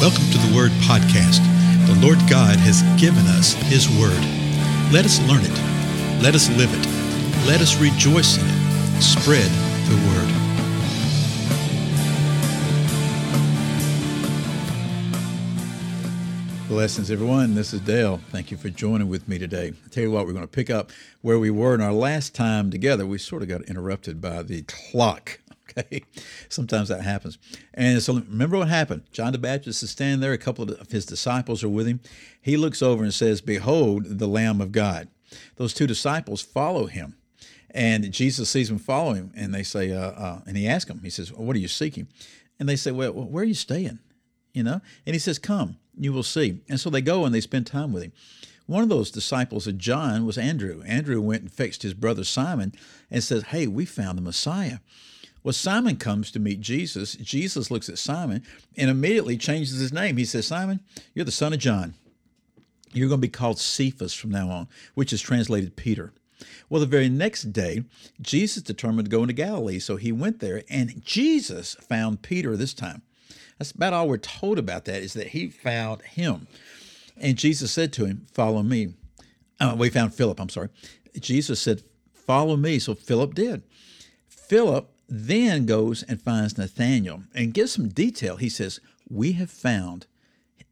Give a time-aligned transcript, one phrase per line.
[0.00, 1.44] Welcome to the Word Podcast.
[1.86, 4.16] The Lord God has given us His Word.
[4.90, 6.22] Let us learn it.
[6.22, 6.86] Let us live it.
[7.46, 9.02] Let us rejoice in it.
[9.02, 9.50] Spread
[9.90, 10.30] the Word.
[16.68, 17.54] Blessings, everyone.
[17.54, 18.22] This is Dale.
[18.30, 19.74] Thank you for joining with me today.
[19.84, 22.34] I tell you what, we're going to pick up where we were in our last
[22.34, 23.04] time together.
[23.04, 25.40] We sort of got interrupted by the clock.
[25.78, 26.02] Okay,
[26.48, 27.38] sometimes that happens.
[27.74, 29.02] And so remember what happened.
[29.12, 30.32] John the Baptist is standing there.
[30.32, 32.00] A couple of his disciples are with him.
[32.40, 35.08] He looks over and says, "Behold, the Lamb of God."
[35.56, 37.14] Those two disciples follow him,
[37.70, 41.02] and Jesus sees them follow him, and they say, uh, uh, and he asks them,
[41.04, 42.08] he says, well, "What are you seeking?"
[42.58, 44.00] And they say, "Well, where are you staying?"
[44.52, 46.60] You know, and he says, "Come." you will see.
[46.68, 48.12] And so they go and they spend time with him.
[48.66, 50.82] One of those disciples of John was Andrew.
[50.86, 52.72] Andrew went and fixed his brother Simon
[53.10, 54.78] and says, Hey, we found the Messiah.
[55.42, 57.14] Well, Simon comes to meet Jesus.
[57.14, 58.42] Jesus looks at Simon
[58.76, 60.16] and immediately changes his name.
[60.16, 60.80] He says, Simon,
[61.14, 61.94] you're the son of John.
[62.92, 66.12] You're going to be called Cephas from now on, which is translated Peter.
[66.68, 67.84] Well, the very next day,
[68.20, 69.78] Jesus determined to go into Galilee.
[69.78, 73.02] So he went there, and Jesus found Peter this time.
[73.58, 76.46] That's about all we're told about that is that he found him.
[77.16, 78.94] And Jesus said to him, Follow me.
[79.60, 80.70] Uh, we found Philip, I'm sorry.
[81.18, 82.78] Jesus said, Follow me.
[82.78, 83.62] So Philip did.
[84.28, 88.36] Philip then goes and finds Nathanael and gives some detail.
[88.36, 90.06] He says, We have found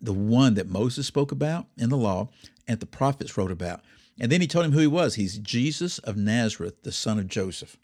[0.00, 2.28] the one that Moses spoke about in the law
[2.68, 3.80] and the prophets wrote about.
[4.20, 5.14] And then he told him who he was.
[5.14, 7.78] He's Jesus of Nazareth, the son of Joseph.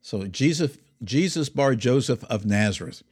[0.00, 3.02] So Jesus, Jesus bar Joseph of Nazareth.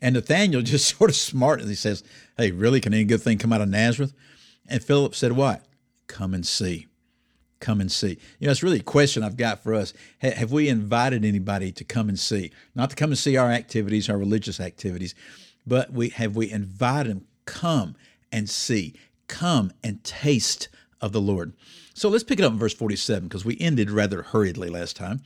[0.00, 1.60] And Nathaniel just sort of smart.
[1.60, 2.02] and He says,
[2.36, 2.80] Hey, really?
[2.80, 4.12] Can any good thing come out of Nazareth?
[4.66, 5.64] And Philip said, What?
[6.08, 6.87] Come and see.
[7.60, 8.18] Come and see.
[8.38, 9.92] You know, it's really a question I've got for us.
[10.18, 12.52] Have we invited anybody to come and see?
[12.74, 15.14] Not to come and see our activities, our religious activities,
[15.66, 17.96] but we have we invited them, come
[18.30, 18.94] and see,
[19.26, 20.68] come and taste
[21.00, 21.52] of the Lord.
[21.94, 25.20] So let's pick it up in verse 47 because we ended rather hurriedly last time.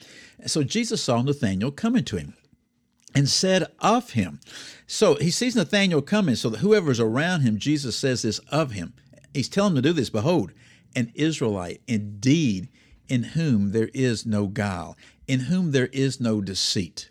[0.46, 2.34] So Jesus saw Nathanael coming to him
[3.14, 4.40] and said of him.
[4.86, 8.94] So he sees Nathanael coming, so that whoever's around him, Jesus says this of him.
[9.34, 10.10] He's telling him to do this.
[10.10, 10.52] Behold,
[10.94, 12.68] an Israelite indeed,
[13.08, 17.10] in whom there is no guile, in whom there is no deceit.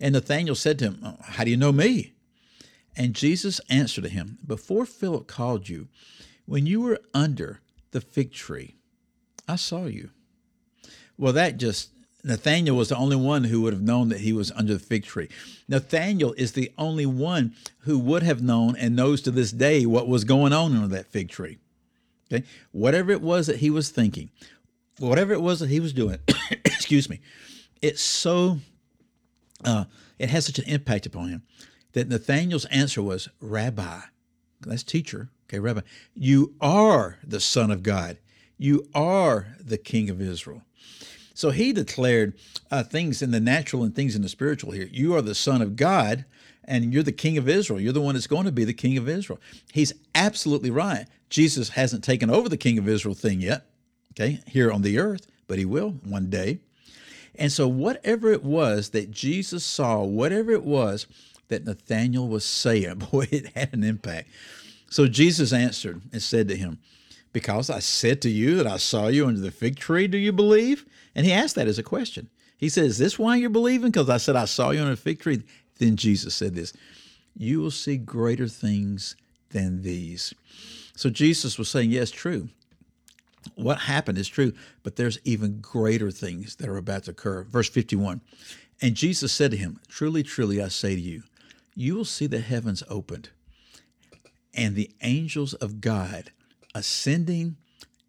[0.00, 2.12] And Nathanael said to him, oh, How do you know me?
[2.96, 5.88] And Jesus answered him, Before Philip called you,
[6.46, 7.60] when you were under
[7.92, 8.76] the fig tree,
[9.48, 10.10] I saw you.
[11.16, 11.90] Well, that just
[12.22, 15.04] Nathaniel was the only one who would have known that he was under the fig
[15.04, 15.28] tree.
[15.68, 20.08] Nathaniel is the only one who would have known and knows to this day what
[20.08, 21.58] was going on under that fig tree.
[22.32, 24.30] Okay, whatever it was that he was thinking,
[24.98, 26.18] whatever it was that he was doing,
[26.64, 27.20] excuse me,
[27.82, 28.58] it's so
[29.64, 29.84] uh,
[30.18, 31.42] it has such an impact upon him
[31.92, 34.00] that Nathaniel's answer was, "Rabbi,
[34.60, 35.82] that's teacher." Okay, Rabbi,
[36.14, 38.18] you are the Son of God.
[38.56, 40.62] You are the King of Israel.
[41.34, 42.34] So he declared
[42.70, 44.88] uh, things in the natural and things in the spiritual here.
[44.90, 46.24] You are the Son of God,
[46.66, 47.80] and you're the King of Israel.
[47.80, 49.40] You're the one that's going to be the King of Israel.
[49.72, 51.06] He's absolutely right.
[51.30, 53.66] Jesus hasn't taken over the King of Israel thing yet,
[54.12, 56.60] okay, here on the earth, but he will one day.
[57.36, 61.06] And so, whatever it was that Jesus saw, whatever it was
[61.48, 64.28] that Nathanael was saying, boy, it had an impact.
[64.90, 66.78] So Jesus answered and said to him,
[67.32, 70.32] Because I said to you that I saw you under the fig tree, do you
[70.32, 70.86] believe?
[71.14, 72.28] And he asked that as a question.
[72.56, 73.90] He said, Is this why you're believing?
[73.90, 75.42] Because I said, I saw you on a fig tree.
[75.84, 76.72] Then Jesus said this
[77.36, 79.16] You will see greater things
[79.50, 80.32] than these.
[80.96, 82.48] So Jesus was saying, Yes, true.
[83.56, 87.44] What happened is true, but there's even greater things that are about to occur.
[87.44, 88.22] Verse 51
[88.80, 91.24] And Jesus said to him, Truly, truly, I say to you,
[91.74, 93.28] you will see the heavens opened
[94.54, 96.30] and the angels of God
[96.74, 97.56] ascending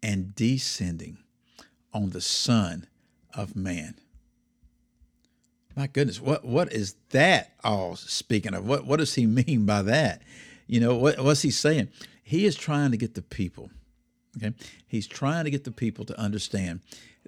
[0.02, 1.18] and descending
[1.92, 2.86] on the Son
[3.34, 3.96] of man.
[5.76, 8.66] My goodness, what what is that all speaking of?
[8.66, 10.22] What what does he mean by that?
[10.66, 11.88] You know, what what's he saying?
[12.22, 13.70] He is trying to get the people,
[14.36, 14.54] okay?
[14.88, 16.80] He's trying to get the people to understand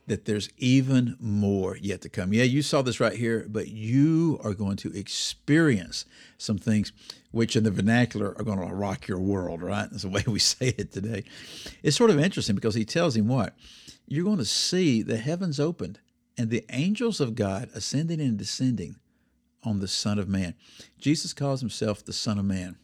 [0.08, 2.32] that there's even more yet to come.
[2.32, 6.06] Yeah, you saw this right here, but you are going to experience
[6.38, 6.92] some things
[7.30, 9.88] which in the vernacular are going to rock your world, right?
[9.90, 11.24] That's the way we say it today.
[11.82, 13.54] It's sort of interesting because he tells him what?
[14.06, 16.00] You're going to see the heavens opened
[16.38, 18.96] and the angels of God ascending and descending
[19.64, 20.54] on the Son of Man.
[20.98, 22.76] Jesus calls himself the Son of Man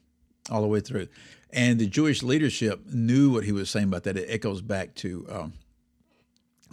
[0.50, 1.08] all the way through.
[1.50, 4.16] And the Jewish leadership knew what he was saying about that.
[4.16, 5.52] It echoes back to um,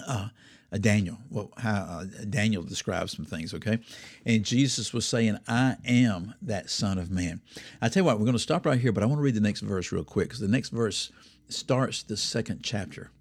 [0.05, 0.29] uh,
[0.73, 1.17] uh, Daniel.
[1.29, 3.79] Well, how uh, Daniel describes some things, okay?
[4.25, 7.41] And Jesus was saying, I am that Son of Man.
[7.81, 9.35] I tell you what, we're going to stop right here, but I want to read
[9.35, 11.11] the next verse real quick because the next verse
[11.47, 13.11] starts the second chapter.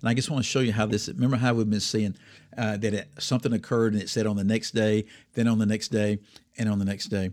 [0.00, 1.08] And I just want to show you how this.
[1.08, 2.16] Remember how we've been seeing
[2.56, 5.66] uh, that it, something occurred and it said on the next day, then on the
[5.66, 6.18] next day,
[6.58, 7.30] and on the next day.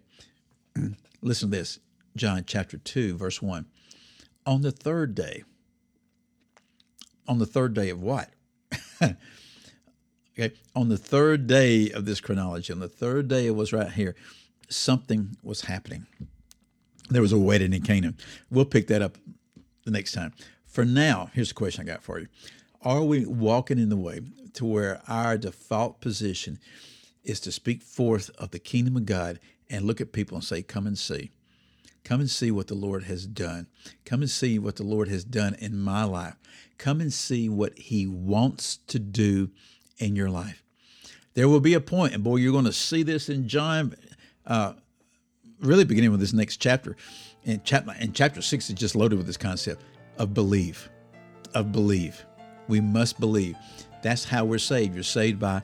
[1.21, 1.79] Listen to this,
[2.15, 3.65] John chapter two, verse one.
[4.45, 5.43] On the third day.
[7.27, 8.29] On the third day of what?
[9.01, 13.91] okay, on the third day of this chronology, on the third day it was right
[13.91, 14.15] here,
[14.69, 16.05] something was happening.
[17.09, 18.17] There was a wedding in Canaan.
[18.49, 19.17] We'll pick that up
[19.85, 20.33] the next time.
[20.73, 22.27] For now, here's the question I got for you.
[22.81, 24.21] Are we walking in the way
[24.53, 26.57] to where our default position
[27.23, 29.39] is to speak forth of the kingdom of God
[29.69, 31.29] and look at people and say, Come and see.
[32.03, 33.67] Come and see what the Lord has done.
[34.03, 36.37] Come and see what the Lord has done in my life.
[36.79, 39.51] Come and see what He wants to do
[39.99, 40.63] in your life.
[41.35, 43.95] There will be a point, and boy, you're going to see this in John,
[44.47, 44.73] uh,
[45.59, 46.97] really beginning with this next chapter.
[47.45, 49.83] And chapter, and chapter six is just loaded with this concept
[50.17, 50.89] of belief,
[51.53, 52.25] of belief.
[52.67, 53.55] We must believe.
[54.01, 54.93] That's how we're saved.
[54.93, 55.61] You're saved by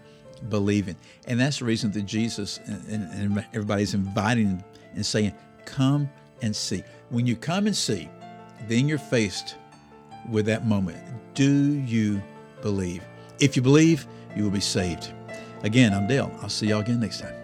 [0.49, 0.95] believing.
[1.27, 4.63] And that's the reason that Jesus and, and everybody's inviting
[4.95, 5.33] and saying,
[5.65, 6.09] Come
[6.41, 6.83] and see.
[7.09, 8.09] When you come and see,
[8.67, 9.55] then you're faced
[10.29, 10.97] with that moment.
[11.33, 12.21] Do you
[12.61, 13.03] believe?
[13.39, 14.05] If you believe,
[14.35, 15.11] you will be saved.
[15.63, 16.31] Again, I'm Dale.
[16.41, 17.35] I'll see y'all again next time.